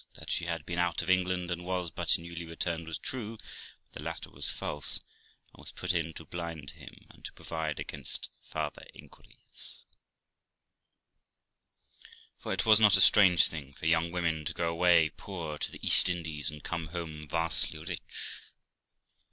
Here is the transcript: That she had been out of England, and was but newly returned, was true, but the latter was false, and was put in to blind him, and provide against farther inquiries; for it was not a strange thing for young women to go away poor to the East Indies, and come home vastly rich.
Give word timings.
That 0.15 0.31
she 0.31 0.45
had 0.45 0.65
been 0.65 0.79
out 0.79 1.03
of 1.03 1.11
England, 1.11 1.51
and 1.51 1.63
was 1.63 1.91
but 1.91 2.17
newly 2.17 2.43
returned, 2.43 2.87
was 2.87 2.97
true, 2.97 3.37
but 3.37 3.93
the 3.99 4.01
latter 4.01 4.31
was 4.31 4.49
false, 4.49 4.97
and 5.53 5.59
was 5.59 5.71
put 5.71 5.93
in 5.93 6.11
to 6.13 6.25
blind 6.25 6.71
him, 6.71 7.05
and 7.11 7.29
provide 7.35 7.79
against 7.79 8.27
farther 8.41 8.83
inquiries; 8.95 9.85
for 12.39 12.51
it 12.51 12.65
was 12.65 12.79
not 12.79 12.97
a 12.97 12.99
strange 13.01 13.45
thing 13.47 13.73
for 13.73 13.85
young 13.85 14.11
women 14.11 14.43
to 14.45 14.55
go 14.55 14.69
away 14.71 15.09
poor 15.11 15.59
to 15.59 15.71
the 15.71 15.85
East 15.85 16.09
Indies, 16.09 16.49
and 16.49 16.63
come 16.63 16.87
home 16.87 17.27
vastly 17.29 17.77
rich. 17.77 18.51